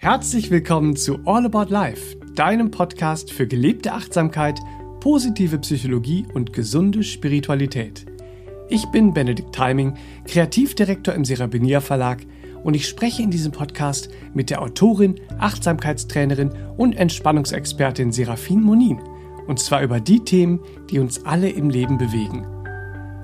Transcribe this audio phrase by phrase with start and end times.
[0.00, 4.60] Herzlich willkommen zu All About Life, deinem Podcast für gelebte Achtsamkeit,
[5.00, 8.06] positive Psychologie und gesunde Spiritualität.
[8.68, 12.24] Ich bin Benedikt Timing, Kreativdirektor im Serabinier Verlag
[12.62, 19.00] und ich spreche in diesem Podcast mit der Autorin, Achtsamkeitstrainerin und Entspannungsexpertin Serafin Monin.
[19.48, 20.60] Und zwar über die Themen,
[20.90, 22.46] die uns alle im Leben bewegen.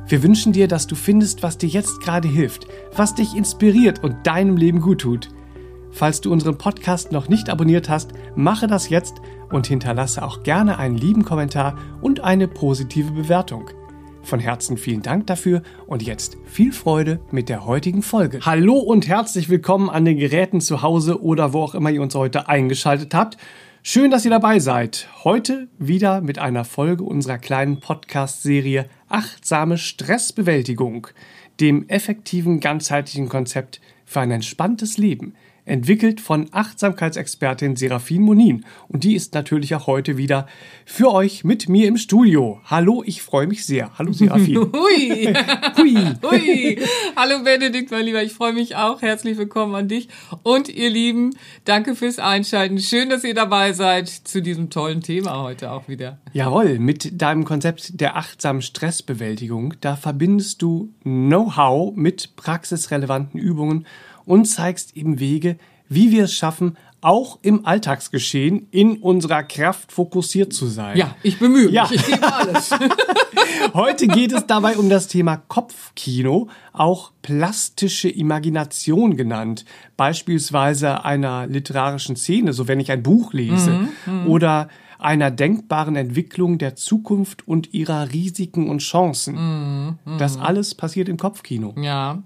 [0.08, 2.66] Wir wünschen dir, dass du findest, was dir jetzt gerade hilft,
[2.96, 5.28] was dich inspiriert und deinem Leben gut tut–
[5.94, 10.76] Falls du unseren Podcast noch nicht abonniert hast, mache das jetzt und hinterlasse auch gerne
[10.80, 13.70] einen lieben Kommentar und eine positive Bewertung.
[14.24, 18.40] Von Herzen vielen Dank dafür und jetzt viel Freude mit der heutigen Folge.
[18.42, 22.16] Hallo und herzlich willkommen an den Geräten zu Hause oder wo auch immer ihr uns
[22.16, 23.36] heute eingeschaltet habt.
[23.84, 25.08] Schön, dass ihr dabei seid.
[25.22, 31.06] Heute wieder mit einer Folge unserer kleinen Podcast-Serie Achtsame Stressbewältigung,
[31.60, 35.34] dem effektiven ganzheitlichen Konzept für ein entspanntes Leben–
[35.66, 38.64] entwickelt von Achtsamkeitsexpertin Serafin Monin.
[38.88, 40.46] Und die ist natürlich auch heute wieder
[40.84, 42.60] für euch mit mir im Studio.
[42.64, 43.90] Hallo, ich freue mich sehr.
[43.98, 44.56] Hallo Serafin.
[44.72, 45.32] Hui.
[45.76, 45.96] Hui.
[46.22, 46.78] Hui.
[47.16, 49.00] Hallo Benedikt, mein Lieber, ich freue mich auch.
[49.00, 50.08] Herzlich willkommen an dich.
[50.42, 51.30] Und ihr Lieben,
[51.64, 52.78] danke fürs Einschalten.
[52.78, 56.18] Schön, dass ihr dabei seid zu diesem tollen Thema heute auch wieder.
[56.32, 63.86] Jawohl, mit deinem Konzept der achtsamen Stressbewältigung, da verbindest du Know-how mit praxisrelevanten Übungen
[64.26, 65.56] und zeigst eben Wege,
[65.88, 70.96] wie wir es schaffen, auch im Alltagsgeschehen in unserer Kraft fokussiert zu sein.
[70.96, 71.74] Ja, ich bemühe mich.
[71.74, 71.86] Ja.
[71.90, 72.70] Ich gebe alles.
[73.74, 79.66] Heute geht es dabei um das Thema Kopfkino, auch plastische Imagination genannt.
[79.98, 83.70] Beispielsweise einer literarischen Szene, so wenn ich ein Buch lese.
[83.70, 84.26] Mhm, mhm.
[84.26, 84.68] oder
[85.04, 89.34] einer denkbaren Entwicklung der Zukunft und ihrer Risiken und Chancen.
[89.34, 90.18] Mm, mm.
[90.18, 91.74] Das alles passiert im Kopfkino.
[91.76, 92.22] Ja,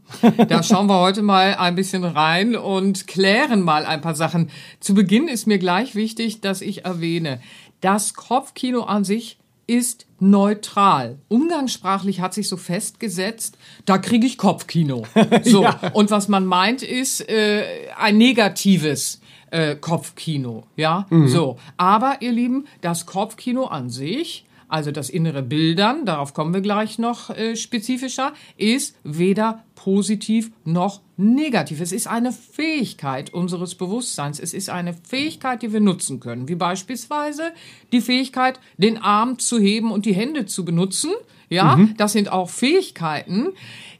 [0.48, 4.50] da schauen wir heute mal ein bisschen rein und klären mal ein paar Sachen.
[4.78, 7.40] Zu Beginn ist mir gleich wichtig, dass ich erwähne,
[7.80, 11.18] das Kopfkino an sich ist neutral.
[11.26, 15.02] Umgangssprachlich hat sich so festgesetzt, da kriege ich Kopfkino.
[15.42, 15.62] So.
[15.64, 15.80] ja.
[15.94, 17.64] Und was man meint, ist äh,
[17.98, 21.28] ein negatives äh, Kopfkino, ja, mhm.
[21.28, 21.58] so.
[21.76, 26.98] Aber ihr Lieben, das Kopfkino an sich, also das innere Bildern, darauf kommen wir gleich
[26.98, 31.80] noch äh, spezifischer, ist weder positiv noch negativ.
[31.80, 34.38] Es ist eine Fähigkeit unseres Bewusstseins.
[34.38, 37.52] Es ist eine Fähigkeit, die wir nutzen können, wie beispielsweise
[37.92, 41.12] die Fähigkeit, den Arm zu heben und die Hände zu benutzen.
[41.50, 41.94] Ja, mhm.
[41.96, 43.48] das sind auch Fähigkeiten,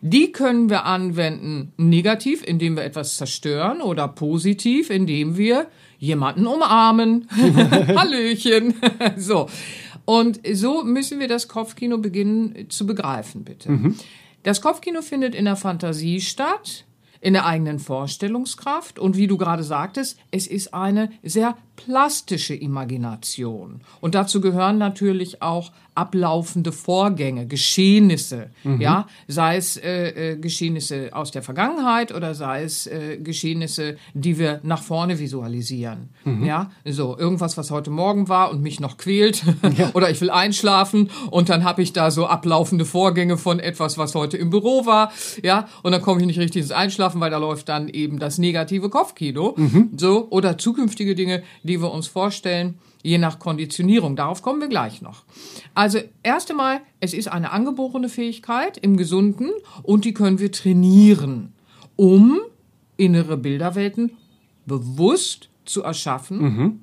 [0.01, 5.67] die können wir anwenden negativ, indem wir etwas zerstören oder positiv, indem wir
[5.99, 7.29] jemanden umarmen.
[7.33, 8.75] Hallöchen.
[9.17, 9.49] so.
[10.05, 13.71] Und so müssen wir das Kopfkino beginnen zu begreifen, bitte.
[13.71, 13.97] Mhm.
[14.43, 16.85] Das Kopfkino findet in der Fantasie statt,
[17.21, 23.81] in der eigenen Vorstellungskraft und wie du gerade sagtest, es ist eine sehr plastische Imagination.
[24.01, 28.81] Und dazu gehören natürlich auch ablaufende Vorgänge, Geschehnisse, mhm.
[28.81, 34.39] ja, sei es äh, äh, Geschehnisse aus der Vergangenheit oder sei es äh, Geschehnisse, die
[34.39, 36.45] wir nach vorne visualisieren, mhm.
[36.45, 39.43] ja, so irgendwas, was heute Morgen war und mich noch quält
[39.77, 39.91] ja.
[39.95, 44.15] oder ich will einschlafen und dann habe ich da so ablaufende Vorgänge von etwas, was
[44.15, 45.11] heute im Büro war,
[45.43, 48.39] ja, und dann komme ich nicht richtig ins Einschlafen, weil da läuft dann eben das
[48.39, 49.91] negative Kopfkino, mhm.
[49.97, 54.17] so oder zukünftige Dinge, die wir uns vorstellen je nach Konditionierung.
[54.17, 55.25] Darauf kommen wir gleich noch.
[55.75, 59.51] Also erst einmal, es ist eine angeborene Fähigkeit im Gesunden
[59.83, 61.53] und die können wir trainieren,
[61.97, 62.39] um
[62.97, 64.13] innere Bilderwelten
[64.67, 66.81] bewusst zu erschaffen, mhm.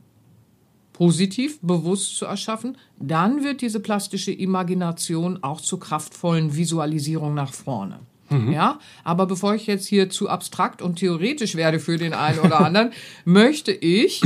[0.94, 2.78] positiv bewusst zu erschaffen.
[3.00, 8.00] Dann wird diese plastische Imagination auch zur kraftvollen Visualisierung nach vorne.
[8.30, 8.52] Mhm.
[8.52, 12.62] Ja, aber bevor ich jetzt hier zu abstrakt und theoretisch werde für den einen oder
[12.62, 12.92] anderen,
[13.26, 14.22] möchte ich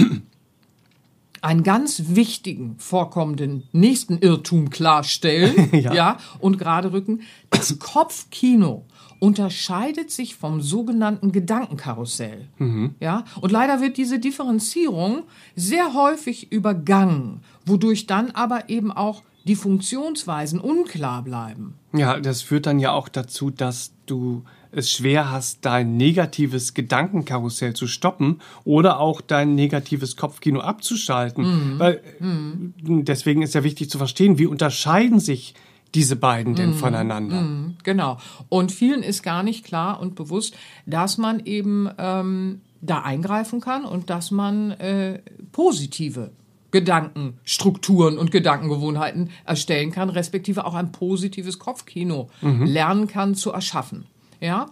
[1.41, 5.93] einen ganz wichtigen vorkommenden nächsten Irrtum klarstellen, ja.
[5.93, 7.21] ja, und gerade rücken.
[7.49, 8.85] Das Kopfkino
[9.19, 12.47] unterscheidet sich vom sogenannten Gedankenkarussell.
[12.57, 12.95] Mhm.
[12.99, 15.23] Ja, und leider wird diese Differenzierung
[15.55, 21.75] sehr häufig übergangen, wodurch dann aber eben auch die Funktionsweisen unklar bleiben.
[21.93, 27.73] Ja, das führt dann ja auch dazu, dass du es schwer hast, dein negatives Gedankenkarussell
[27.73, 31.43] zu stoppen oder auch dein negatives Kopfkino abzuschalten.
[31.73, 31.79] Mhm.
[31.79, 32.73] Weil, mhm.
[33.05, 35.55] Deswegen ist ja wichtig zu verstehen, wie unterscheiden sich
[35.95, 36.75] diese beiden denn mhm.
[36.75, 37.41] voneinander?
[37.41, 37.77] Mhm.
[37.83, 38.17] Genau.
[38.47, 40.55] Und vielen ist gar nicht klar und bewusst,
[40.85, 45.19] dass man eben ähm, da eingreifen kann und dass man äh,
[45.51, 46.31] positive
[46.71, 52.65] Gedankenstrukturen und Gedankengewohnheiten erstellen kann, respektive auch ein positives Kopfkino mhm.
[52.65, 54.05] lernen kann zu erschaffen.
[54.39, 54.67] Ja.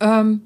[0.00, 0.42] Ähm,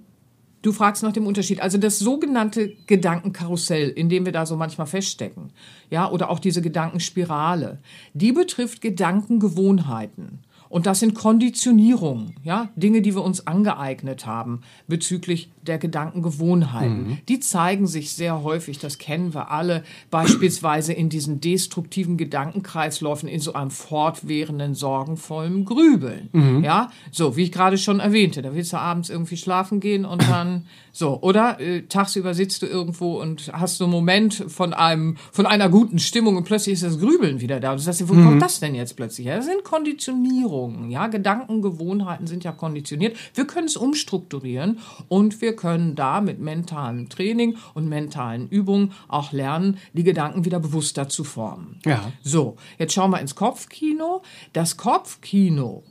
[0.65, 1.61] Du fragst nach dem Unterschied.
[1.61, 5.53] Also das sogenannte Gedankenkarussell, in dem wir da so manchmal feststecken,
[5.91, 7.81] ja, oder auch diese Gedankenspirale,
[8.15, 10.39] die betrifft Gedankengewohnheiten.
[10.71, 17.09] Und das sind Konditionierungen, ja, Dinge, die wir uns angeeignet haben bezüglich der Gedankengewohnheiten.
[17.09, 17.19] Mhm.
[17.29, 23.41] Die zeigen sich sehr häufig, das kennen wir alle, beispielsweise in diesen destruktiven Gedankenkreisläufen, in
[23.41, 26.29] so einem fortwährenden, sorgenvollen Grübeln.
[26.33, 26.65] Mhm.
[26.65, 30.23] Ja, so, wie ich gerade schon erwähnte, da willst du abends irgendwie schlafen gehen und
[30.29, 35.17] dann so, oder äh, tagsüber sitzt du irgendwo und hast so einen Moment von einem,
[35.33, 37.73] von einer guten Stimmung und plötzlich ist das Grübeln wieder da.
[37.73, 38.25] Und du sagst dir, wo mhm.
[38.25, 39.37] kommt das denn jetzt plötzlich her?
[39.37, 41.09] Das sind Konditionierungen, ja.
[41.09, 43.17] Gedankengewohnheiten sind ja konditioniert.
[43.35, 44.79] Wir können es umstrukturieren
[45.09, 50.61] und wir können da mit mentalem Training und mentalen Übungen auch lernen, die Gedanken wieder
[50.61, 51.81] bewusster zu formen.
[51.85, 52.13] Ja.
[52.23, 54.23] So, jetzt schauen wir ins Kopfkino.
[54.53, 55.83] Das Kopfkino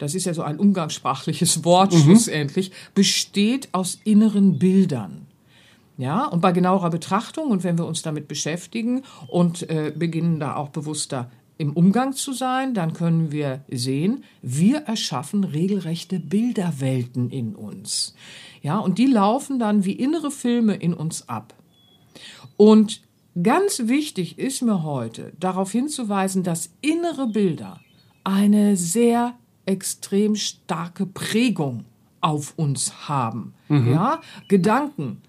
[0.00, 1.98] das ist ja so ein umgangssprachliches Wort mhm.
[1.98, 5.26] schlussendlich, besteht aus inneren Bildern.
[5.98, 10.56] Ja, und bei genauerer Betrachtung und wenn wir uns damit beschäftigen und äh, beginnen da
[10.56, 17.54] auch bewusster im Umgang zu sein, dann können wir sehen, wir erschaffen regelrechte Bilderwelten in
[17.54, 18.14] uns.
[18.62, 21.54] Ja, und die laufen dann wie innere Filme in uns ab.
[22.56, 23.00] Und
[23.42, 27.80] ganz wichtig ist mir heute darauf hinzuweisen, dass innere Bilder
[28.24, 29.34] eine sehr
[29.66, 31.84] extrem starke Prägung
[32.20, 33.54] auf uns haben.
[33.68, 33.92] Mhm.
[33.92, 35.22] Ja, Gedanken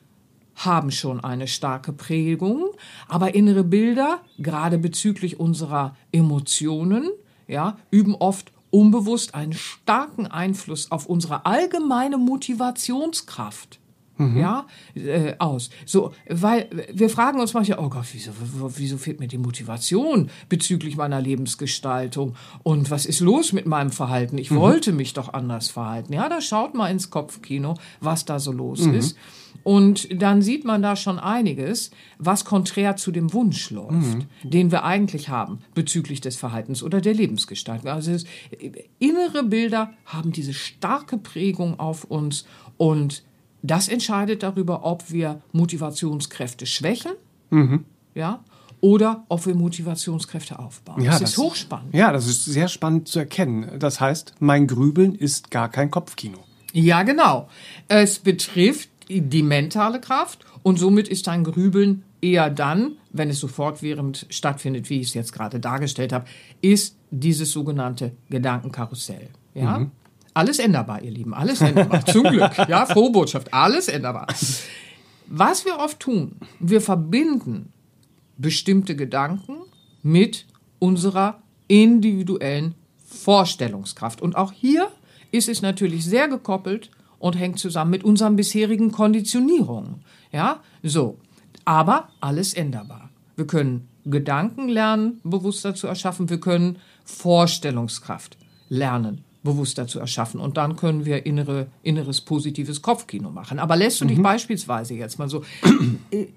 [0.56, 2.66] haben schon eine starke Prägung,
[3.08, 7.10] aber innere Bilder, gerade bezüglich unserer Emotionen,
[7.48, 13.80] ja, üben oft unbewusst einen starken Einfluss auf unsere allgemeine Motivationskraft
[14.22, 14.38] mhm.
[14.38, 14.66] ja,
[14.96, 15.70] äh, aus.
[15.86, 18.32] So, weil wir fragen uns manchmal, oh Gott, wieso,
[18.76, 22.36] wieso fehlt mir die Motivation bezüglich meiner Lebensgestaltung?
[22.64, 24.38] Und was ist los mit meinem Verhalten?
[24.38, 24.58] Ich mhm.
[24.58, 26.14] wollte mich doch anders verhalten.
[26.14, 28.96] Ja, da schaut mal ins Kopfkino, was da so los mhm.
[28.96, 29.18] ist.
[29.64, 34.28] Und dann sieht man da schon einiges, was konträr zu dem Wunsch läuft, mhm.
[34.44, 37.90] den wir eigentlich haben bezüglich des Verhaltens oder der Lebensgestaltung.
[37.90, 38.26] Also es,
[39.00, 42.46] innere Bilder haben diese starke Prägung auf uns
[42.78, 43.24] und
[43.62, 47.12] das entscheidet darüber, ob wir Motivationskräfte schwächen,
[47.52, 47.86] mhm.
[48.16, 48.44] ja,
[48.80, 51.04] oder ob wir Motivationskräfte aufbauen.
[51.04, 51.94] Ja, das, das ist hochspannend.
[51.94, 53.80] Ja, das ist sehr spannend zu erkennen.
[53.80, 56.40] Das heißt, mein Grübeln ist gar kein Kopfkino.
[56.74, 57.48] Ja, genau.
[57.88, 63.48] Es betrifft die mentale Kraft und somit ist dein Grübeln eher dann, wenn es so
[63.48, 66.26] fortwährend stattfindet, wie ich es jetzt gerade dargestellt habe,
[66.62, 69.30] ist dieses sogenannte Gedankenkarussell.
[69.54, 69.80] Ja?
[69.80, 69.92] Mhm.
[70.34, 72.06] Alles änderbar, ihr Lieben, alles änderbar.
[72.06, 72.52] Zum Glück.
[72.70, 74.28] Ja, frohe Botschaft, alles änderbar.
[75.28, 77.74] Was wir oft tun, wir verbinden
[78.38, 79.58] bestimmte Gedanken
[80.04, 80.46] mit
[80.80, 82.76] unserer individuellen
[83.06, 84.22] Vorstellungskraft.
[84.22, 84.88] Und auch hier
[85.32, 86.92] ist es natürlich sehr gekoppelt
[87.22, 90.04] und hängt zusammen mit unseren bisherigen Konditionierungen.
[90.32, 91.20] Ja, so.
[91.64, 93.10] Aber alles änderbar.
[93.36, 96.30] Wir können Gedanken lernen, bewusster zu erschaffen.
[96.30, 98.38] Wir können Vorstellungskraft
[98.68, 100.40] lernen, bewusster zu erschaffen.
[100.40, 103.60] Und dann können wir innere, inneres positives Kopfkino machen.
[103.60, 104.24] Aber lässt du dich mhm.
[104.24, 105.44] beispielsweise jetzt mal so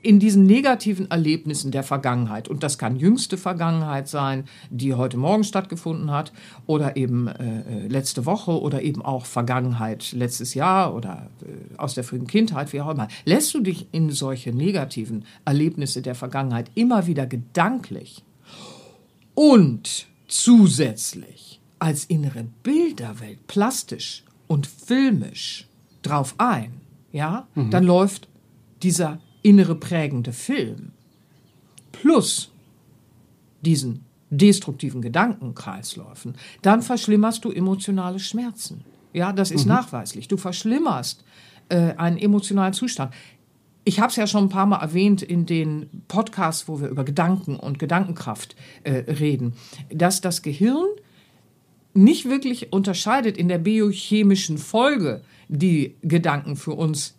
[0.02, 5.44] in diesen negativen Erlebnissen der Vergangenheit, und das kann jüngste Vergangenheit sein, die heute Morgen
[5.44, 6.32] stattgefunden hat,
[6.66, 11.94] oder eben äh, äh letzte Woche oder eben auch Vergangenheit letztes Jahr oder äh, aus
[11.94, 16.70] der frühen Kindheit, wie auch immer, lässt du dich in solche negativen Erlebnisse der Vergangenheit
[16.74, 18.22] immer wieder gedanklich
[19.34, 25.66] und zusätzlich als innere Bilderwelt plastisch und filmisch
[26.02, 26.80] drauf ein,
[27.12, 27.70] ja, mhm.
[27.70, 28.28] dann läuft
[28.82, 30.92] dieser innere prägende Film
[31.92, 32.50] plus
[33.62, 38.84] diesen destruktiven Gedankenkreisläufen, dann verschlimmerst du emotionale Schmerzen.
[39.12, 39.72] Ja, das ist mhm.
[39.72, 40.28] nachweislich.
[40.28, 41.24] Du verschlimmerst
[41.68, 43.14] äh, einen emotionalen Zustand.
[43.84, 47.04] Ich habe es ja schon ein paar Mal erwähnt in den Podcasts, wo wir über
[47.04, 49.54] Gedanken und Gedankenkraft äh, reden,
[49.92, 50.86] dass das Gehirn
[51.94, 57.14] nicht wirklich unterscheidet in der biochemischen Folge, die Gedanken für uns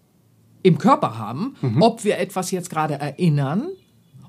[0.64, 1.82] im Körper haben, mhm.
[1.82, 3.68] ob wir etwas jetzt gerade erinnern,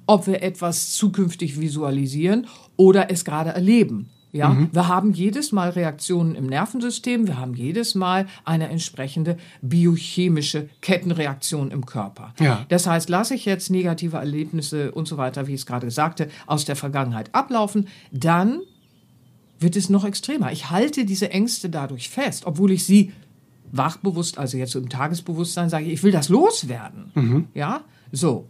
[0.06, 4.10] ob wir etwas zukünftig visualisieren oder es gerade erleben.
[4.32, 4.68] Ja, mhm.
[4.72, 11.70] wir haben jedes Mal Reaktionen im Nervensystem, wir haben jedes Mal eine entsprechende biochemische Kettenreaktion
[11.70, 12.34] im Körper.
[12.38, 12.66] Ja.
[12.68, 16.28] Das heißt, lasse ich jetzt negative Erlebnisse und so weiter, wie ich es gerade sagte,
[16.46, 18.60] aus der Vergangenheit ablaufen, dann
[19.58, 20.52] wird es noch extremer.
[20.52, 23.12] Ich halte diese Ängste dadurch fest, obwohl ich sie
[23.72, 27.10] wachbewusst, also jetzt so im Tagesbewusstsein sage, ich will das loswerden.
[27.14, 27.48] Mhm.
[27.54, 28.48] Ja, so.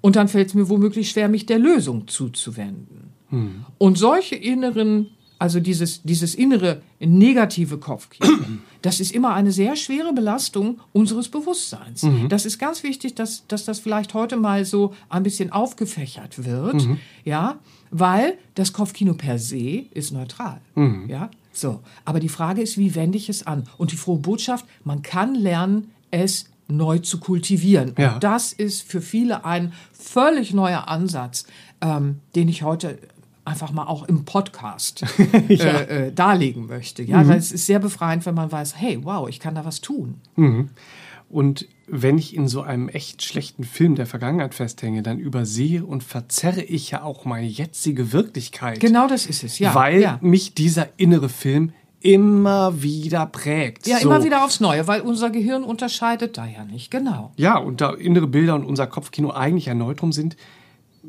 [0.00, 3.10] Und dann fällt es mir womöglich schwer, mich der Lösung zuzuwenden.
[3.30, 3.64] Mhm.
[3.78, 8.28] Und solche inneren also dieses, dieses innere negative Kopfkino,
[8.82, 12.02] das ist immer eine sehr schwere Belastung unseres Bewusstseins.
[12.02, 12.28] Mhm.
[12.28, 16.86] Das ist ganz wichtig, dass, dass das vielleicht heute mal so ein bisschen aufgefächert wird,
[16.86, 16.98] mhm.
[17.24, 17.56] ja,
[17.90, 21.08] weil das Kopfkino per se ist neutral, mhm.
[21.08, 21.30] ja.
[21.52, 23.64] So, aber die Frage ist, wie wende ich es an?
[23.78, 27.94] Und die frohe Botschaft, man kann lernen, es neu zu kultivieren.
[27.98, 28.14] Ja.
[28.14, 31.46] Und das ist für viele ein völlig neuer Ansatz,
[31.80, 32.98] ähm, den ich heute
[33.48, 35.04] einfach mal auch im Podcast
[35.48, 35.64] ja.
[35.64, 37.02] äh, äh, darlegen möchte.
[37.02, 37.32] Ja, mhm.
[37.32, 40.20] es ist sehr befreiend, wenn man weiß, hey, wow, ich kann da was tun.
[40.36, 40.70] Mhm.
[41.30, 46.02] Und wenn ich in so einem echt schlechten Film der Vergangenheit festhänge, dann übersehe und
[46.02, 48.80] verzerre ich ja auch meine jetzige Wirklichkeit.
[48.80, 49.74] Genau das ist es, ja.
[49.74, 50.18] Weil ja.
[50.22, 53.86] mich dieser innere Film immer wieder prägt.
[53.86, 54.08] Ja, so.
[54.08, 57.32] immer wieder aufs Neue, weil unser Gehirn unterscheidet da ja nicht, genau.
[57.36, 60.36] Ja, und da innere Bilder und unser Kopfkino eigentlich ein Neutrum sind,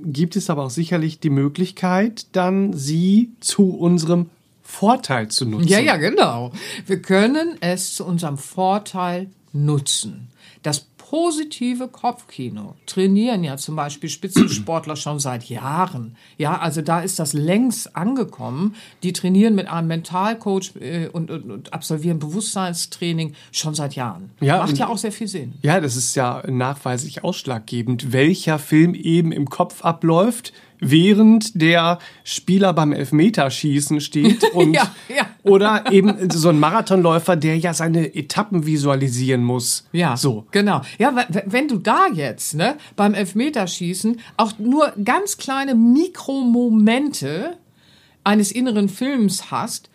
[0.04, 4.30] gibt es aber auch sicherlich die Möglichkeit, dann sie zu unserem
[4.64, 5.68] Vorteil zu nutzen.
[5.68, 6.52] Ja, ja, genau.
[6.86, 10.28] Wir können es zu unserem Vorteil nutzen.
[10.62, 16.16] Das positive Kopfkino trainieren ja zum Beispiel Spitzensportler schon seit Jahren.
[16.38, 18.76] Ja, also da ist das längst angekommen.
[19.02, 24.30] Die trainieren mit einem Mentalcoach äh, und, und, und, absolvieren Bewusstseinstraining schon seit Jahren.
[24.40, 25.56] Ja, Macht ja auch sehr viel Sinn.
[25.64, 32.74] Ja, das ist ja nachweislich ausschlaggebend, welcher Film eben im Kopf abläuft während der Spieler
[32.74, 35.28] beim Elfmeterschießen steht und ja, ja.
[35.44, 39.88] oder eben so ein Marathonläufer, der ja seine Etappen visualisieren muss.
[39.92, 40.82] Ja, so genau.
[40.98, 41.14] Ja,
[41.46, 47.58] wenn du da jetzt ne beim Elfmeterschießen auch nur ganz kleine Mikromomente
[48.24, 49.90] eines inneren Films hast,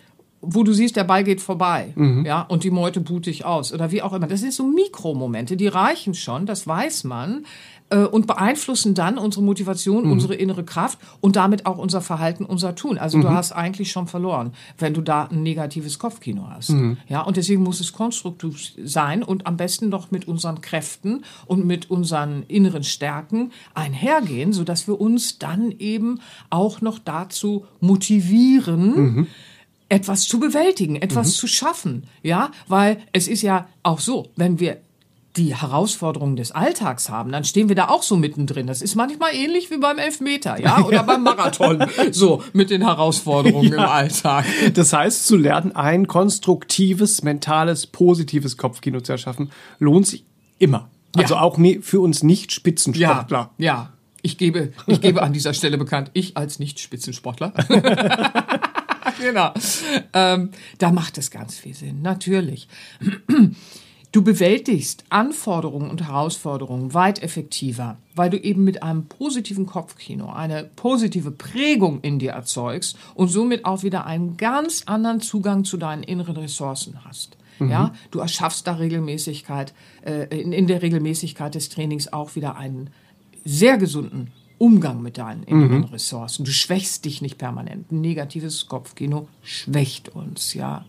[0.47, 2.25] wo du siehst, der Ball geht vorbei, mhm.
[2.26, 4.26] ja, und die Meute buht dich aus oder wie auch immer.
[4.26, 7.47] Das sind so Mikromomente, die reichen schon, das weiß man,
[7.91, 10.12] und beeinflussen dann unsere Motivation, mhm.
[10.12, 12.99] unsere innere Kraft und damit auch unser Verhalten, unser Tun.
[12.99, 13.23] Also mhm.
[13.23, 16.71] du hast eigentlich schon verloren, wenn du da ein negatives Kopfkino hast.
[16.71, 16.97] Mhm.
[17.09, 21.67] Ja, und deswegen muss es konstruktiv sein und am besten noch mit unseren Kräften und
[21.67, 29.26] mit unseren inneren Stärken einhergehen, sodass wir uns dann eben auch noch dazu motivieren, mhm.
[29.88, 31.33] etwas zu bewältigen, etwas mhm.
[31.33, 34.81] zu schaffen, ja, weil es ist ja auch so, wenn wir
[35.37, 38.67] die Herausforderungen des Alltags haben, dann stehen wir da auch so mittendrin.
[38.67, 43.73] Das ist manchmal ähnlich wie beim Elfmeter, ja, oder beim Marathon, so mit den Herausforderungen
[43.73, 43.85] ja.
[43.85, 44.45] im Alltag.
[44.75, 49.50] Das heißt, zu lernen, ein konstruktives, mentales, positives Kopfkino zu erschaffen,
[49.81, 50.25] lohnt sich
[50.59, 50.88] immer.
[51.17, 51.41] Also ja.
[51.41, 53.50] auch für uns Nicht-Spitzensportler.
[53.59, 53.93] Ja, ja.
[54.23, 57.53] Ich gebe, ich gebe an dieser Stelle bekannt, ich als Nicht-Spitzensportler.
[59.21, 59.53] genau.
[60.14, 62.69] Ähm, da macht es ganz viel Sinn, natürlich.
[64.14, 70.71] Du bewältigst Anforderungen und Herausforderungen weit effektiver, weil du eben mit einem positiven Kopfkino eine
[70.76, 76.04] positive Prägung in dir erzeugst und somit auch wieder einen ganz anderen Zugang zu deinen
[76.04, 77.37] inneren Ressourcen hast.
[77.59, 77.71] Mhm.
[77.71, 82.90] Ja, du erschaffst da Regelmäßigkeit, äh, in, in der Regelmäßigkeit des Trainings auch wieder einen
[83.44, 85.85] sehr gesunden Umgang mit deinen inneren mhm.
[85.87, 86.44] Ressourcen.
[86.44, 87.90] Du schwächst dich nicht permanent.
[87.90, 90.85] Ein negatives Kopfkino schwächt uns, ja.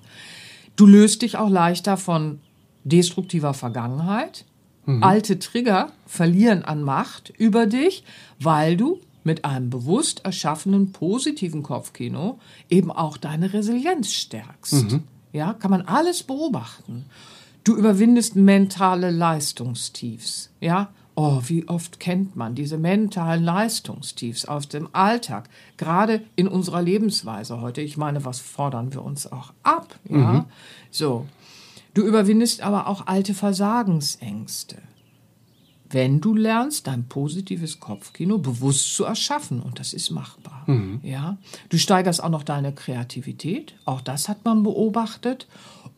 [0.75, 2.39] Du löst dich auch leichter von
[2.85, 4.45] destruktiver Vergangenheit.
[4.85, 5.03] Mhm.
[5.03, 8.03] Alte Trigger verlieren an Macht über dich,
[8.39, 12.39] weil du mit einem bewusst erschaffenen positiven Kopfkino
[12.69, 14.91] eben auch deine Resilienz stärkst.
[14.91, 15.03] Mhm.
[15.33, 17.05] Ja, kann man alles beobachten.
[17.63, 20.51] Du überwindest mentale Leistungstiefs.
[20.61, 26.83] Ja, oh, wie oft kennt man diese mentalen Leistungstiefs aus dem Alltag, gerade in unserer
[26.83, 27.81] Lebensweise heute.
[27.81, 29.95] Ich meine, was fordern wir uns auch ab?
[30.07, 30.45] Ja, mhm.
[30.91, 31.25] so.
[31.95, 34.77] Du überwindest aber auch alte Versagensängste.
[35.89, 40.63] Wenn du lernst, dein positives Kopfkino bewusst zu erschaffen, und das ist machbar.
[40.67, 40.99] Mhm.
[41.03, 41.37] Ja,
[41.69, 45.47] du steigerst auch noch deine Kreativität, auch das hat man beobachtet,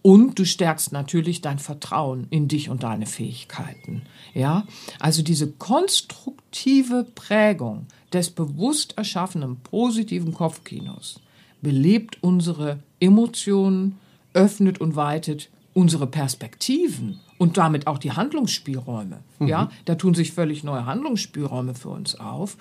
[0.04, 4.04] und du stärkst natürlich dein Vertrauen in dich und deine Fähigkeiten.
[4.36, 4.68] Ja,
[5.00, 11.22] also diese konstruktive Prägung des bewusst erschaffenen positiven Kopfkinos
[11.62, 13.98] belebt unsere Emotionen,
[14.34, 19.20] öffnet und weitet unsere Perspektiven und damit auch die Handlungsspielräume.
[19.38, 19.48] Mhm.
[19.48, 22.58] Ja, da tun sich völlig neue Handlungsspielräume für uns auf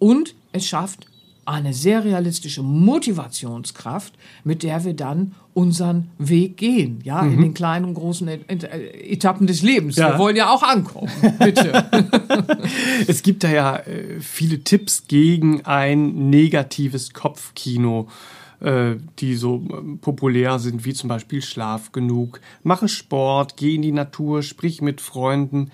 [0.00, 1.06] und es schafft
[1.44, 7.34] eine sehr realistische Motivationskraft, mit der wir dann unseren Weg gehen, ja, mhm.
[7.34, 9.94] in den kleinen und großen Etappen des Lebens.
[9.94, 10.14] Ja.
[10.14, 11.88] Wir wollen ja auch ankommen, bitte.
[13.06, 18.08] es gibt da ja äh, viele Tipps gegen ein negatives Kopfkino.
[18.60, 23.82] Äh, die so ähm, populär sind, wie zum Beispiel Schlaf genug, mache Sport, geh in
[23.82, 25.70] die Natur, sprich mit Freunden.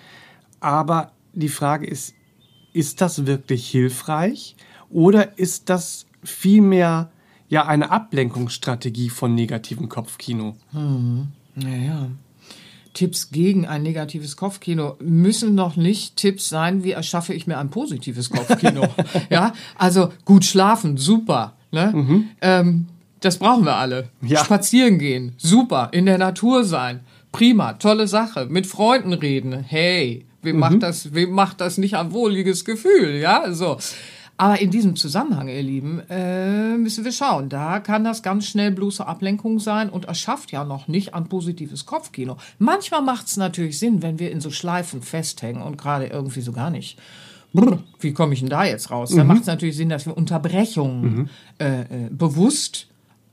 [0.58, 2.12] Aber die Frage ist,
[2.72, 4.56] ist das wirklich hilfreich
[4.90, 7.12] oder ist das vielmehr
[7.48, 10.56] ja eine Ablenkungsstrategie von negativem Kopfkino.
[11.54, 12.08] Naja.
[12.94, 17.70] Tipps gegen ein negatives Kopfkino müssen noch nicht Tipps sein, wie erschaffe ich mir ein
[17.70, 18.88] positives Kopfkino.
[19.30, 21.54] ja, also gut schlafen, super.
[21.72, 21.90] Ne?
[22.40, 22.86] Ähm,
[23.20, 24.08] das brauchen wir alle.
[24.20, 24.44] Ja.
[24.44, 25.88] Spazieren gehen, super.
[25.92, 27.00] In der Natur sein,
[27.32, 28.46] prima, tolle Sache.
[28.46, 33.52] Mit Freunden reden, hey, wem macht das, wem macht das nicht ein wohliges Gefühl, ja,
[33.52, 33.78] so.
[34.38, 37.48] Aber in diesem Zusammenhang, ihr Lieben, äh, müssen wir schauen.
[37.48, 41.86] Da kann das ganz schnell bloße Ablenkung sein und erschafft ja noch nicht ein positives
[41.86, 42.38] Kopfkino.
[42.58, 46.50] Manchmal macht es natürlich Sinn, wenn wir in so Schleifen festhängen und gerade irgendwie so
[46.52, 46.98] gar nicht.
[47.52, 49.14] Brr, wie komme ich denn da jetzt raus?
[49.14, 51.28] Da macht es natürlich Sinn, dass wir Unterbrechungen
[51.58, 52.88] äh, äh, bewusst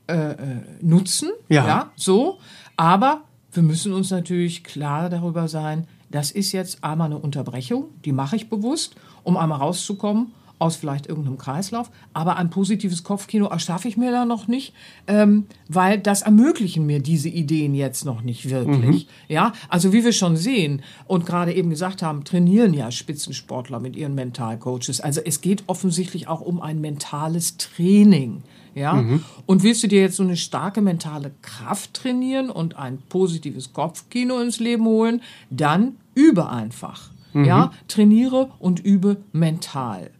[0.06, 0.36] äh, äh,
[0.82, 1.30] nutzen.
[1.48, 1.90] Ja.
[1.96, 2.38] so.
[2.76, 3.22] Aber
[3.52, 8.36] wir müssen uns natürlich klar darüber sein, das ist jetzt einmal eine Unterbrechung, die mache
[8.36, 11.90] ich bewusst, um einmal rauszukommen aus vielleicht irgendeinem Kreislauf.
[12.12, 14.72] Aber ein positives Kopfkino erschaffe ich mir da noch nicht,
[15.06, 19.08] ähm, weil das ermöglichen mir diese Ideen jetzt noch nicht wirklich.
[19.28, 23.96] Ja, also wie wir schon sehen und gerade eben gesagt haben, trainieren ja Spitzensportler mit
[23.96, 25.00] ihren Mentalcoaches.
[25.00, 28.42] Also es geht offensichtlich auch um ein mentales Training.
[28.72, 29.04] Ja,
[29.46, 34.38] und willst du dir jetzt so eine starke mentale Kraft trainieren und ein positives Kopfkino
[34.38, 37.10] ins Leben holen, dann übe einfach.
[37.32, 40.10] Ja, trainiere und übe mental.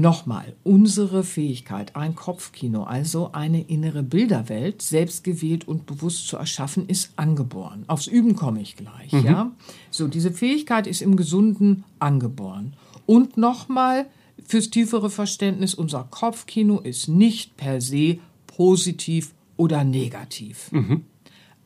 [0.00, 7.14] Nochmal, unsere Fähigkeit, ein Kopfkino, also eine innere Bilderwelt, selbstgewählt und bewusst zu erschaffen, ist
[7.16, 7.82] angeboren.
[7.88, 9.50] Aufs Üben komme ich gleich, ja.
[9.90, 12.74] So, diese Fähigkeit ist im Gesunden angeboren.
[13.06, 14.06] Und nochmal,
[14.46, 20.70] fürs tiefere Verständnis, unser Kopfkino ist nicht per se positiv oder negativ.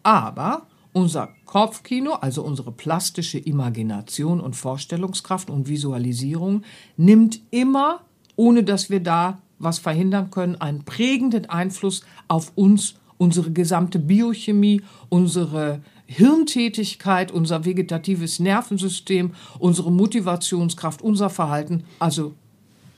[0.02, 6.62] Aber unser Kopfkino, also unsere plastische Imagination und Vorstellungskraft und Visualisierung,
[6.96, 8.00] nimmt immer,
[8.36, 14.82] ohne dass wir da was verhindern können, einen prägenden Einfluss auf uns, unsere gesamte Biochemie,
[15.08, 22.34] unsere Hirntätigkeit, unser vegetatives Nervensystem, unsere Motivationskraft, unser Verhalten, also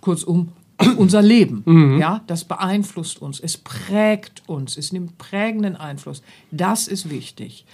[0.01, 0.53] kurzum
[0.97, 1.63] unser Leben.
[1.99, 6.23] Ja, das beeinflusst uns, es prägt uns, es nimmt prägenden Einfluss.
[6.51, 7.65] Das ist wichtig.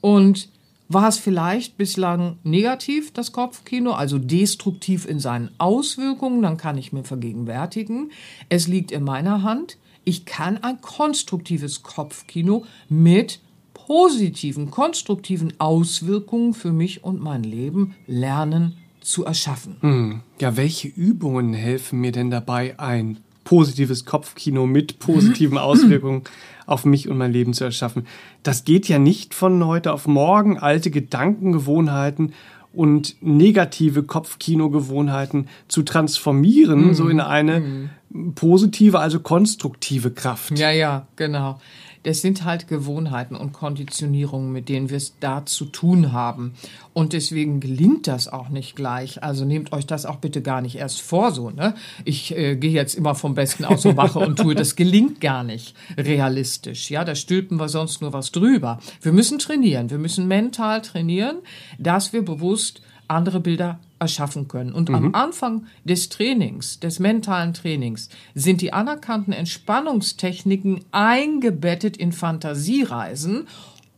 [0.00, 0.48] Und
[0.88, 6.92] war es vielleicht bislang negativ, das Kopfkino, also destruktiv in seinen Auswirkungen, dann kann ich
[6.92, 8.10] mir vergegenwärtigen.
[8.48, 9.78] Es liegt in meiner Hand.
[10.04, 13.40] Ich kann ein konstruktives Kopfkino mit
[13.74, 20.22] positiven, konstruktiven Auswirkungen für mich und mein Leben lernen zu erschaffen.
[20.40, 26.24] Ja, welche Übungen helfen mir denn dabei, ein positives Kopfkino mit positiven Auswirkungen
[26.66, 28.06] auf mich und mein Leben zu erschaffen?
[28.42, 30.58] Das geht ja nicht von heute auf morgen.
[30.58, 32.34] Alte Gedankengewohnheiten
[32.74, 37.88] und negative Kopfkino-Gewohnheiten zu transformieren, so in eine
[38.34, 40.58] positive, also konstruktive Kraft.
[40.58, 41.58] Ja, ja, genau.
[42.02, 46.54] Das sind halt Gewohnheiten und Konditionierungen, mit denen wir es da zu tun haben.
[46.92, 49.22] Und deswegen gelingt das auch nicht gleich.
[49.22, 51.74] Also nehmt euch das auch bitte gar nicht erst vor, so, ne?
[52.04, 54.54] Ich äh, gehe jetzt immer vom Besten aus und mache und tue.
[54.54, 56.90] Das gelingt gar nicht realistisch.
[56.90, 58.78] Ja, da stülpen wir sonst nur was drüber.
[59.00, 59.90] Wir müssen trainieren.
[59.90, 61.38] Wir müssen mental trainieren,
[61.78, 64.72] dass wir bewusst andere Bilder erschaffen können.
[64.72, 73.48] Und am Anfang des Trainings, des mentalen Trainings, sind die anerkannten Entspannungstechniken eingebettet in Fantasiereisen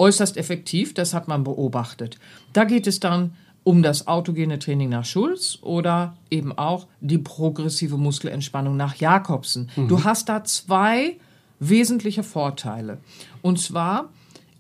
[0.00, 2.18] äußerst effektiv, das hat man beobachtet.
[2.54, 7.98] Da geht es dann um das autogene Training nach Schulz oder eben auch die progressive
[7.98, 9.68] Muskelentspannung nach Jakobsen.
[9.76, 11.18] Du hast da zwei
[11.60, 12.98] wesentliche Vorteile.
[13.42, 14.08] Und zwar,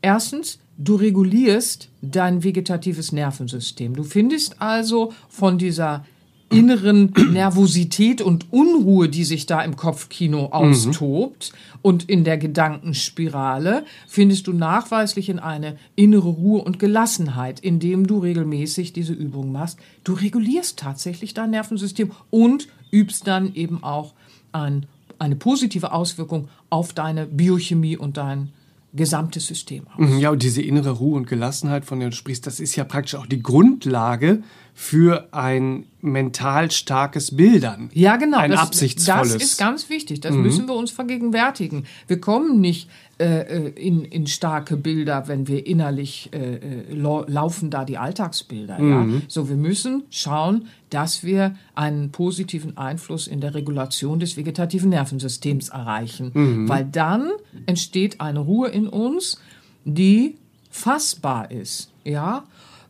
[0.02, 3.94] erstens, du regulierst dein vegetatives Nervensystem.
[3.94, 6.04] Du findest also von dieser
[6.48, 14.46] inneren Nervosität und Unruhe, die sich da im Kopfkino austobt und in der Gedankenspirale, findest
[14.46, 19.78] du nachweislich in eine innere Ruhe und Gelassenheit, indem du regelmäßig diese Übung machst.
[20.02, 24.14] Du regulierst tatsächlich dein Nervensystem und übst dann eben auch
[24.52, 24.86] ein,
[25.18, 28.50] eine positive Auswirkung auf deine Biochemie und dein
[28.92, 29.98] gesamtes System aus.
[29.98, 32.84] Mhm, Ja, und diese innere Ruhe und Gelassenheit, von der du sprichst, das ist ja
[32.84, 34.42] praktisch auch die Grundlage
[34.82, 37.90] für ein mental starkes Bildern.
[37.92, 38.38] Ja, genau.
[38.38, 39.34] Ein das, absichtsvolles.
[39.34, 40.22] Das ist ganz wichtig.
[40.22, 41.84] Das müssen wir uns vergegenwärtigen.
[42.06, 42.88] Wir kommen nicht
[43.18, 47.98] äh, äh, in, in starke Bilder, wenn wir innerlich äh, äh, lau- laufen da die
[47.98, 48.80] Alltagsbilder.
[48.80, 49.06] Ja?
[49.28, 55.68] So, wir müssen schauen, dass wir einen positiven Einfluss in der Regulation des vegetativen Nervensystems
[55.68, 56.66] erreichen.
[56.66, 57.30] Weil dann
[57.66, 59.38] entsteht eine Ruhe in uns,
[59.84, 60.36] die
[60.70, 61.90] fassbar ist.
[62.02, 62.44] Ja,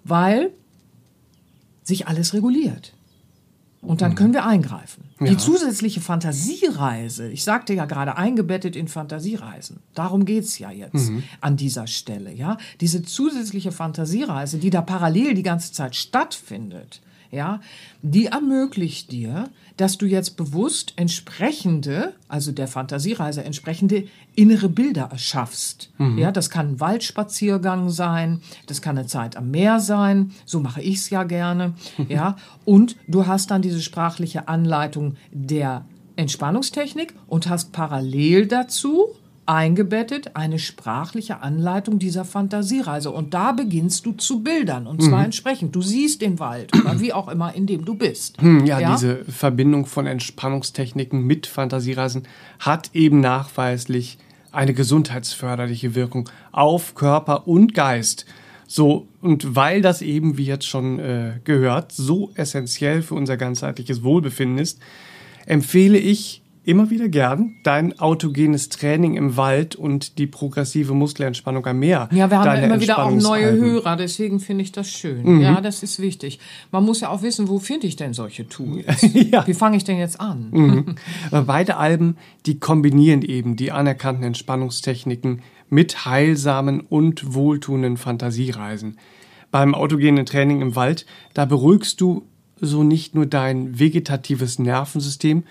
[0.05, 0.53] weil
[1.82, 2.94] sich alles reguliert.
[3.82, 5.04] Und dann können wir eingreifen.
[5.20, 5.26] Ja.
[5.28, 9.80] Die zusätzliche Fantasiereise, ich sagte ja gerade, eingebettet in Fantasiereisen.
[9.94, 12.58] Darum geht's ja jetzt an dieser Stelle, ja.
[12.82, 17.60] Diese zusätzliche Fantasiereise, die da parallel die ganze Zeit stattfindet, ja,
[18.02, 25.92] die ermöglicht dir, dass du jetzt bewusst entsprechende, also der Fantasiereise entsprechende innere Bilder erschaffst.
[26.18, 30.82] Ja, das kann ein Waldspaziergang sein, das kann eine Zeit am Meer sein, so mache
[30.82, 31.74] ich's ja gerne,
[32.08, 35.84] ja, und du hast dann diese sprachliche Anleitung der
[36.16, 39.08] Entspannungstechnik und hast parallel dazu
[39.50, 43.10] eingebettet eine sprachliche Anleitung dieser Fantasiereise.
[43.10, 44.86] Und da beginnst du zu bildern.
[44.86, 45.74] Und zwar entsprechend.
[45.74, 48.40] Du siehst den Wald oder wie auch immer, in dem du bist.
[48.40, 52.28] Hm, Ja, diese Verbindung von Entspannungstechniken mit Fantasiereisen
[52.60, 54.18] hat eben nachweislich
[54.52, 58.26] eine gesundheitsförderliche Wirkung auf Körper und Geist.
[58.68, 64.04] So, und weil das eben, wie jetzt schon äh, gehört, so essentiell für unser ganzheitliches
[64.04, 64.78] Wohlbefinden ist,
[65.46, 71.78] empfehle ich immer wieder gern dein autogenes Training im Wald und die progressive Muskelentspannung am
[71.78, 72.08] Meer.
[72.12, 73.52] Ja, wir haben ja immer wieder auch neue.
[73.52, 75.40] Hörer, deswegen finde ich das schön.
[75.40, 76.38] Ja, das ist wichtig.
[76.70, 78.84] Man muss ja auch wissen, wo finde ich denn solche Tools?
[79.30, 79.46] Ja.
[79.46, 80.96] Wie fange ich denn jetzt an?
[81.30, 88.96] Aber beide Alben, die kombinieren eben die anerkannten Entspannungstechniken mit heilsamen und wohltuenden Fantasiereisen.
[89.50, 92.26] Beim autogenen Training im Wald, da beruhigst du
[92.60, 95.44] so nicht nur dein vegetatives Nervensystem,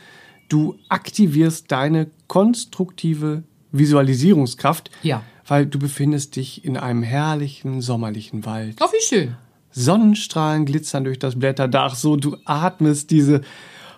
[0.49, 5.23] du aktivierst deine konstruktive Visualisierungskraft, Ja.
[5.47, 8.77] weil du befindest dich in einem herrlichen sommerlichen Wald.
[8.81, 9.35] Oh, wie schön.
[9.71, 13.41] Sonnenstrahlen glitzern durch das Blätterdach, so du atmest diese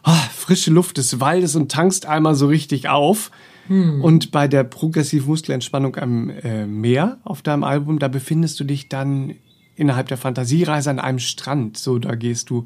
[0.03, 3.31] ah, frische Luft des Waldes und tankst einmal so richtig auf.
[3.69, 8.89] Und bei der progressiven Muskelentspannung am äh, Meer auf deinem Album, da befindest du dich
[8.89, 9.35] dann
[9.75, 11.77] innerhalb der Fantasiereise an einem Strand.
[11.77, 12.65] So, da gehst du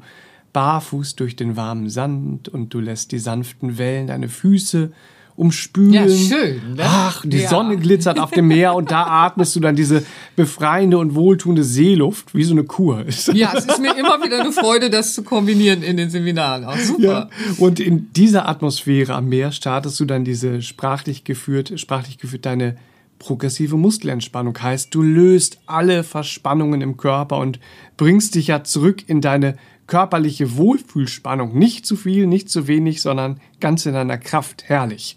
[0.56, 4.90] barfuß durch den warmen Sand und du lässt die sanften Wellen deine Füße
[5.36, 5.92] umspülen.
[5.92, 6.82] Ja, schön, ne?
[6.82, 7.50] Ach, die Ja.
[7.50, 10.02] Sonne glitzert auf dem Meer und da atmest du dann diese
[10.34, 13.04] befreiende und wohltuende Seeluft, wie so eine Kur.
[13.34, 16.64] Ja, es ist mir immer wieder eine Freude, das zu kombinieren in den Seminaren.
[16.64, 17.02] Auch super.
[17.02, 17.28] Ja.
[17.58, 22.78] Und in dieser Atmosphäre am Meer startest du dann diese sprachlich geführt, sprachlich geführt deine
[23.18, 24.58] progressive Muskelentspannung.
[24.58, 27.60] Heißt, du löst alle Verspannungen im Körper und
[27.98, 31.56] bringst dich ja zurück in deine körperliche Wohlfühlspannung.
[31.56, 34.64] Nicht zu viel, nicht zu wenig, sondern ganz in deiner Kraft.
[34.68, 35.14] Herrlich.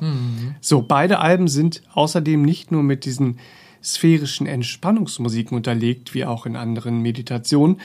[0.62, 3.40] So, beide Alben sind außerdem nicht nur mit diesen
[3.84, 7.80] sphärischen Entspannungsmusiken unterlegt, wie auch in anderen Meditationen,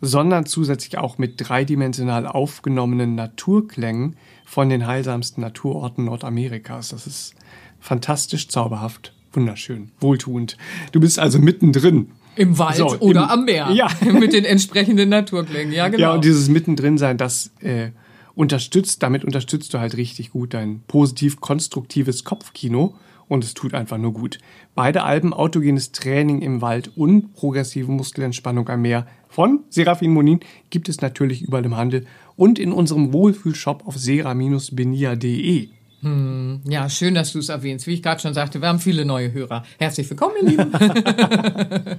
[0.00, 6.90] sondern zusätzlich auch mit dreidimensional aufgenommenen Naturklängen von den heilsamsten Naturorten Nordamerikas.
[6.90, 7.34] Das ist
[7.80, 10.56] fantastisch, zauberhaft, wunderschön, wohltuend.
[10.92, 12.12] Du bist also mittendrin.
[12.38, 13.70] Im Wald So, oder im- am Meer.
[13.72, 13.88] Ja.
[14.12, 15.72] Mit den entsprechenden Naturklängen.
[15.74, 16.00] Ja, genau.
[16.02, 17.90] Ja, und dieses Mittendrin-Sein, das äh,
[18.34, 22.94] unterstützt, damit unterstützt du halt richtig gut dein positiv-konstruktives Kopfkino
[23.26, 24.38] und es tut einfach nur gut.
[24.74, 30.88] Beide Alben, autogenes Training im Wald und progressive Muskelentspannung am Meer von Serafin Monin gibt
[30.88, 35.68] es natürlich überall im Handel und in unserem Wohlfühlshop auf sera-benia.de.
[36.00, 37.86] Ja, schön, dass du es erwähnst.
[37.88, 39.64] Wie ich gerade schon sagte, wir haben viele neue Hörer.
[39.78, 40.72] Herzlich willkommen, ihr Lieben.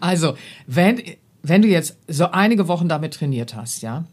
[0.00, 0.34] also,
[0.66, 1.00] wenn,
[1.42, 4.04] wenn du jetzt so einige Wochen damit trainiert hast, ja,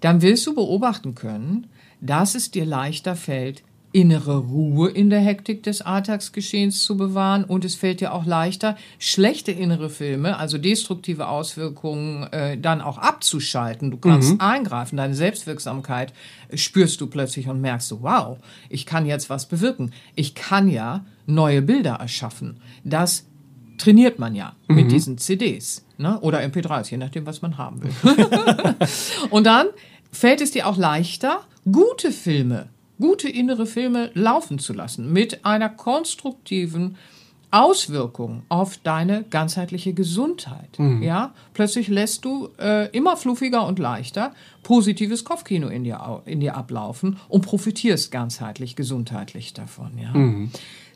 [0.00, 1.66] dann wirst du beobachten können,
[2.00, 3.62] dass es dir leichter fällt,
[3.92, 8.76] innere Ruhe in der Hektik des Alltagsgeschehens zu bewahren und es fällt dir auch leichter,
[8.98, 13.90] schlechte innere Filme, also destruktive Auswirkungen, äh, dann auch abzuschalten.
[13.90, 16.12] Du kannst eingreifen, deine Selbstwirksamkeit
[16.48, 19.92] äh, spürst du plötzlich und merkst du, wow, ich kann jetzt was bewirken.
[20.14, 22.60] Ich kann ja neue Bilder erschaffen.
[22.84, 23.26] Das
[23.78, 26.20] trainiert man ja mit diesen CDs ne?
[26.20, 27.92] oder MP3s, je nachdem, was man haben will.
[29.30, 29.68] Und dann
[30.12, 32.68] fällt es dir auch leichter, gute Filme,
[33.00, 36.96] gute innere Filme laufen zu lassen mit einer konstruktiven
[37.50, 40.78] Auswirkung auf deine ganzheitliche Gesundheit.
[41.02, 44.32] Ja, plötzlich lässt du äh, immer fluffiger und leichter
[44.62, 49.98] positives Kopfkino in dir, in dir ablaufen und profitierst ganzheitlich, gesundheitlich davon.
[49.98, 50.12] Ja.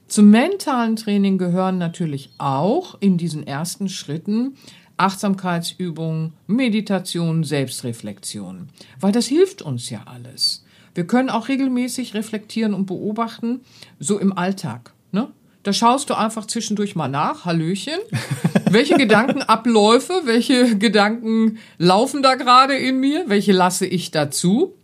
[0.07, 4.55] Zum mentalen Training gehören natürlich auch in diesen ersten Schritten
[4.97, 8.69] Achtsamkeitsübungen, Meditation, Selbstreflexion,
[9.01, 10.64] weil das hilft uns ja alles.
[10.95, 13.61] Wir können auch regelmäßig reflektieren und beobachten,
[13.99, 14.93] so im Alltag.
[15.13, 15.29] Ne?
[15.63, 17.99] Da schaust du einfach zwischendurch mal nach, Hallöchen,
[18.71, 24.75] welche Gedankenabläufe, welche Gedanken laufen da gerade in mir, welche lasse ich dazu,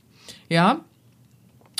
[0.49, 0.85] ja,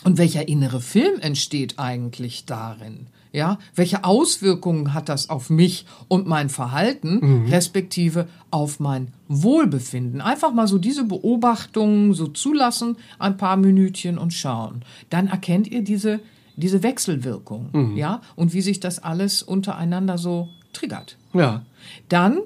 [0.05, 3.09] und welcher innere Film entsteht eigentlich darin?
[3.33, 7.47] Ja, welche Auswirkungen hat das auf mich und mein Verhalten, Mhm.
[7.51, 10.21] respektive auf mein Wohlbefinden?
[10.21, 14.83] Einfach mal so diese Beobachtungen so zulassen, ein paar Minütchen und schauen.
[15.11, 16.21] Dann erkennt ihr diese,
[16.57, 17.97] diese Wechselwirkung, Mhm.
[17.97, 21.17] ja, und wie sich das alles untereinander so triggert.
[21.33, 21.65] Ja.
[22.09, 22.39] Dann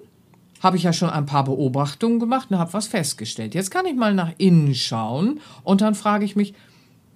[0.61, 3.55] habe ich ja schon ein paar Beobachtungen gemacht und habe was festgestellt.
[3.55, 6.55] Jetzt kann ich mal nach innen schauen und dann frage ich mich,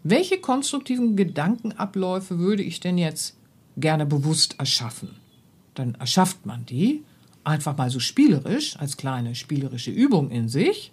[0.04, 3.36] welche konstruktiven Gedankenabläufe würde ich denn jetzt
[3.80, 5.16] gerne bewusst erschaffen?
[5.74, 7.04] Dann erschafft man die
[7.44, 10.92] einfach mal so spielerisch, als kleine spielerische Übung in sich.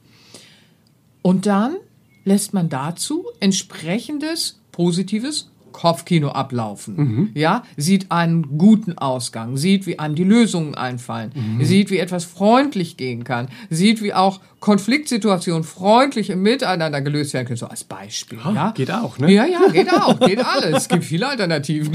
[1.22, 1.78] Und dann
[2.24, 7.32] lässt man dazu entsprechendes positives Kopfkino ablaufen.
[7.34, 12.96] Ja, sieht einen guten Ausgang, sieht, wie einem die Lösungen einfallen, sieht, wie etwas freundlich
[12.96, 18.40] gehen kann, sieht, wie auch Konfliktsituationen freundlich im Miteinander gelöst werden können, so als Beispiel.
[18.56, 19.32] ja, geht auch, ne?
[19.32, 20.78] Ja, ja, geht auch, geht alles.
[20.84, 21.94] Es gibt viele Alternativen.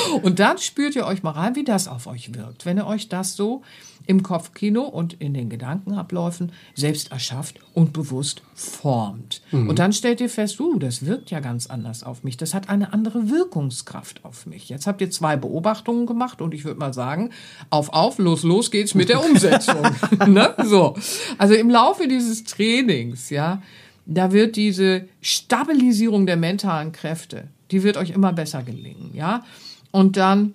[0.22, 3.08] Und dann spürt ihr euch mal rein, wie das auf euch wirkt, wenn ihr euch
[3.08, 3.62] das so
[4.06, 9.42] im Kopfkino und in den Gedankenabläufen selbst erschafft und bewusst formt.
[9.52, 12.36] Und dann stellt ihr fest, uh, das wirkt ja ganz anders auf mich.
[12.36, 14.68] Das hat eine andere Wirkungskraft auf mich.
[14.68, 17.30] Jetzt habt ihr zwei Beobachtungen gemacht und ich würde mal sagen,
[17.70, 19.82] auf, auf, los, los geht's mit der Umsetzung.
[20.26, 20.54] ne?
[20.64, 20.96] So.
[21.38, 23.62] Also im Laufe dieses Trainings, ja,
[24.06, 29.44] da wird diese Stabilisierung der mentalen Kräfte, die wird euch immer besser gelingen, ja.
[29.90, 30.54] Und dann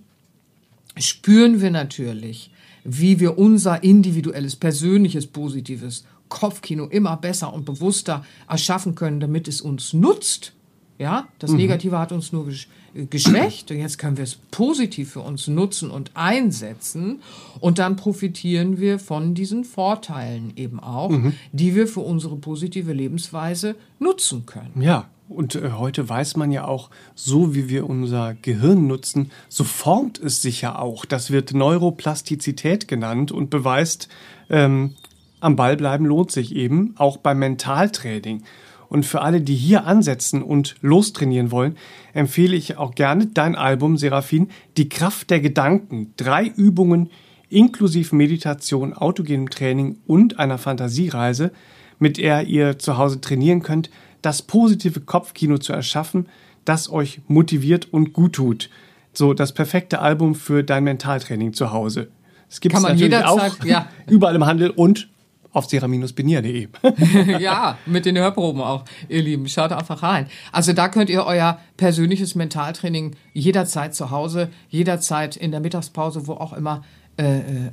[0.98, 2.52] spüren wir natürlich,
[2.89, 9.60] wie wir unser individuelles, persönliches, positives Kopfkino immer besser und bewusster erschaffen können, damit es
[9.60, 10.54] uns nutzt.
[11.00, 15.20] Ja, das Negative hat uns nur äh, geschwächt und jetzt können wir es positiv für
[15.20, 17.22] uns nutzen und einsetzen
[17.60, 21.12] und dann profitieren wir von diesen Vorteilen eben auch,
[21.52, 24.82] die wir für unsere positive Lebensweise nutzen können.
[24.82, 29.64] Ja, und äh, heute weiß man ja auch, so wie wir unser Gehirn nutzen, so
[29.64, 31.06] formt es sich ja auch.
[31.06, 34.08] Das wird Neuroplastizität genannt und beweist,
[34.50, 34.96] ähm,
[35.40, 38.44] am Ball bleiben lohnt sich eben, auch beim Mentaltraining.
[38.89, 41.78] Und für alle, die hier ansetzen und lostrainieren wollen,
[42.13, 46.13] empfehle ich auch gerne dein Album Seraphin, Die Kraft der Gedanken.
[46.15, 47.10] Drei Übungen
[47.50, 51.52] inklusive Meditation, autogenem Training und einer Fantasiereise,
[52.00, 53.89] mit der ihr zu Hause trainieren könnt,
[54.21, 56.28] das positive Kopfkino zu erschaffen,
[56.65, 58.69] das euch motiviert und gut tut.
[59.13, 62.10] So das perfekte Album für dein Mentaltraining zu Hause.
[62.50, 63.88] Es gibt man natürlich auch ja.
[64.08, 65.10] überall im Handel und
[65.52, 66.68] auf sera-benia.de.
[67.40, 69.48] ja, mit den Hörproben auch, ihr Lieben.
[69.48, 70.28] Schaut einfach rein.
[70.52, 76.34] Also da könnt ihr euer persönliches Mentaltraining jederzeit zu Hause, jederzeit in der Mittagspause, wo
[76.34, 76.84] auch immer,
[77.18, 77.72] äh, äh,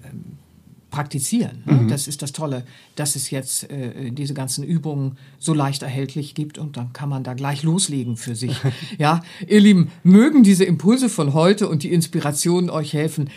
[0.95, 1.65] praktizieren.
[1.67, 1.89] Ne?
[1.89, 6.57] Das ist das Tolle, dass es jetzt äh, diese ganzen Übungen so leicht erhältlich gibt
[6.57, 8.57] und dann kann man da gleich loslegen für sich.
[8.99, 13.29] ja, ihr Lieben, mögen diese Impulse von heute und die Inspirationen euch helfen.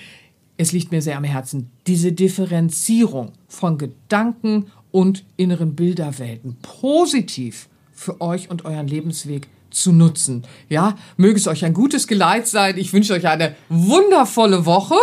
[0.57, 8.21] Es liegt mir sehr am Herzen, diese Differenzierung von Gedanken und inneren Bilderwelten positiv für
[8.21, 10.43] euch und euren Lebensweg zu nutzen.
[10.69, 12.77] Ja, möge es euch ein gutes Geleit sein.
[12.77, 14.95] Ich wünsche euch eine wundervolle Woche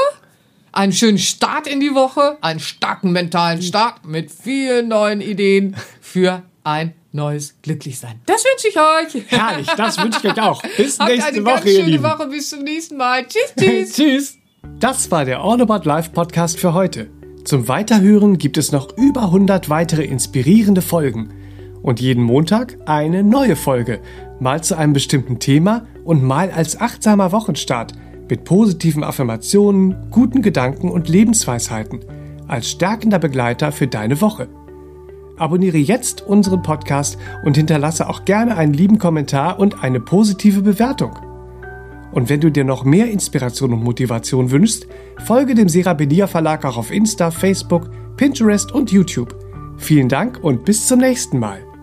[0.74, 6.42] einen schönen Start in die Woche, einen starken mentalen Start mit vielen neuen Ideen für
[6.64, 8.20] ein neues Glücklichsein.
[8.26, 9.24] Das wünsche ich euch.
[9.28, 10.62] Herrlich, das wünsche ich euch auch.
[10.76, 12.04] Bis Habt nächste eine Woche, ganz ihr schöne Lieben.
[12.04, 12.26] Woche.
[12.26, 13.24] Bis zum nächsten Mal.
[13.26, 13.92] Tschüss, tschüss.
[13.94, 14.38] Tschüss.
[14.80, 17.08] Das war der All About Life Podcast für heute.
[17.44, 21.30] Zum Weiterhören gibt es noch über 100 weitere inspirierende Folgen.
[21.82, 24.00] Und jeden Montag eine neue Folge.
[24.40, 27.92] Mal zu einem bestimmten Thema und mal als achtsamer Wochenstart.
[28.28, 32.00] Mit positiven Affirmationen, guten Gedanken und Lebensweisheiten.
[32.46, 34.48] Als stärkender Begleiter für deine Woche.
[35.36, 41.33] Abonniere jetzt unseren Podcast und hinterlasse auch gerne einen lieben Kommentar und eine positive Bewertung.
[42.14, 44.86] Und wenn du dir noch mehr Inspiration und Motivation wünschst,
[45.24, 49.34] folge dem Serabedia Verlag auch auf Insta, Facebook, Pinterest und YouTube.
[49.78, 51.73] Vielen Dank und bis zum nächsten Mal.